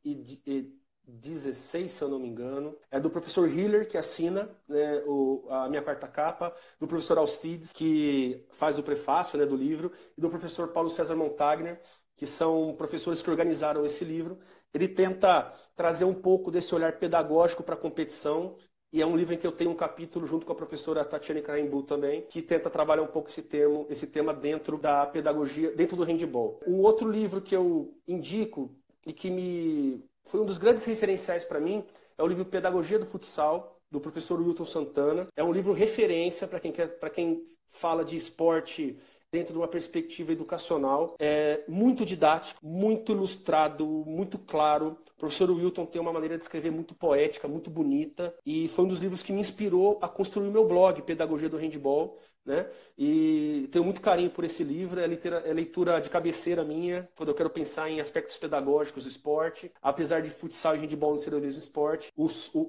16, 1.09 1.91
se 1.91 2.03
eu 2.03 2.09
não 2.09 2.19
me 2.19 2.29
engano. 2.29 2.77
É 2.91 3.01
do 3.01 3.09
professor 3.09 3.49
Hiller, 3.49 3.89
que 3.89 3.97
assina 3.97 4.49
né, 4.69 5.03
o, 5.07 5.47
a 5.49 5.69
minha 5.69 5.83
quarta 5.83 6.07
capa, 6.07 6.55
do 6.79 6.87
professor 6.87 7.19
Alcides, 7.19 7.73
que 7.73 8.47
faz 8.51 8.79
o 8.79 8.83
prefácio 8.83 9.39
né, 9.39 9.47
do 9.47 9.57
livro, 9.57 9.91
e 10.17 10.21
do 10.21 10.29
professor 10.29 10.69
Paulo 10.69 10.91
César 10.91 11.17
Montagner, 11.17 11.81
que 12.15 12.27
são 12.27 12.75
professores 12.77 13.23
que 13.23 13.31
organizaram 13.31 13.85
esse 13.85 14.05
livro. 14.05 14.39
Ele 14.75 14.87
tenta 14.87 15.51
trazer 15.75 16.05
um 16.05 16.15
pouco 16.15 16.51
desse 16.51 16.75
olhar 16.75 16.99
pedagógico 16.99 17.63
para 17.63 17.75
a 17.75 17.79
competição, 17.79 18.57
e 18.93 19.03
é 19.03 19.07
um 19.07 19.17
livro 19.17 19.35
em 19.35 19.39
que 19.39 19.47
eu 19.47 19.53
tenho 19.53 19.71
um 19.71 19.77
capítulo 19.77 20.27
junto 20.27 20.47
com 20.47 20.53
a 20.53 20.57
professora 20.57 21.05
Tatiane 21.05 21.43
Caimbu 21.43 21.83
também, 21.83 22.23
que 22.23 22.41
tenta 22.41 22.71
trabalhar 22.71 23.03
um 23.03 23.09
pouco 23.09 23.29
esse 23.29 23.43
termo, 23.43 23.87
esse 23.91 24.07
tema 24.07 24.33
dentro 24.33 24.79
da 24.79 25.05
pedagogia, 25.07 25.75
dentro 25.75 25.97
do 25.97 26.05
handball. 26.05 26.59
Um 26.67 26.81
outro 26.81 27.11
livro 27.11 27.43
que 27.43 27.55
eu 27.55 27.95
indico 28.07 28.75
e 29.09 29.13
que 29.13 29.31
me 29.31 30.05
foi 30.25 30.41
um 30.41 30.45
dos 30.45 30.59
grandes 30.59 30.85
referenciais 30.85 31.45
para 31.45 31.59
mim, 31.59 31.83
é 32.17 32.23
o 32.23 32.27
livro 32.27 32.45
Pedagogia 32.45 32.99
do 32.99 33.07
Futsal, 33.07 33.81
do 33.91 33.99
professor 33.99 34.39
Wilton 34.39 34.67
Santana. 34.67 35.27
É 35.35 35.43
um 35.43 35.53
livro 35.53 35.73
referência 35.73 36.47
para 36.47 36.61
quem, 36.61 36.71
quer, 36.71 36.99
quem 37.15 37.43
fala 37.69 38.05
de 38.05 38.15
esporte 38.17 38.99
dentro 39.33 39.53
de 39.53 39.59
uma 39.59 39.69
perspectiva 39.69 40.33
educacional. 40.33 41.17
É 41.19 41.65
muito 41.67 42.05
didático, 42.05 42.61
muito 42.63 43.13
ilustrado, 43.13 43.87
muito 43.87 44.39
claro. 44.39 44.99
O 45.17 45.19
professor 45.19 45.51
Wilton 45.51 45.87
tem 45.87 46.01
uma 46.01 46.13
maneira 46.13 46.37
de 46.37 46.45
escrever 46.45 46.71
muito 46.71 46.95
poética, 46.95 47.49
muito 47.49 47.71
bonita, 47.71 48.35
e 48.45 48.69
foi 48.69 48.85
um 48.85 48.89
dos 48.89 49.01
livros 49.01 49.23
que 49.23 49.33
me 49.33 49.41
inspirou 49.41 49.99
a 50.03 50.09
construir 50.09 50.51
meu 50.51 50.67
blog, 50.67 51.01
Pedagogia 51.03 51.49
do 51.49 51.57
Handball, 51.57 52.19
né? 52.49 52.67
E 52.97 53.69
tenho 53.71 53.85
muito 53.85 54.01
carinho 54.01 54.31
por 54.31 54.43
esse 54.43 54.65
livro, 54.65 54.99
é, 54.99 55.05
é 55.05 55.53
leitura 55.53 56.01
de 56.01 56.11
cabeceira 56.11 56.65
minha, 56.65 57.09
quando 57.15 57.29
eu 57.29 57.35
quero 57.35 57.51
pensar 57.51 57.89
em 57.89 58.01
aspectos 58.01 58.37
pedagógicos 58.39 59.05
do 59.05 59.09
esporte. 59.09 59.71
Apesar 59.81 60.21
de 60.23 60.31
futsal 60.31 60.75
e 60.75 60.79
handball 60.81 61.11
não 61.11 61.19
serem 61.19 61.39
o 61.39 61.43
mesmo 61.43 61.59
esporte, 61.59 62.13